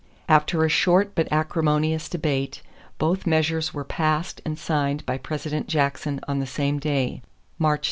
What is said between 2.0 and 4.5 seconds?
debate, both measures were passed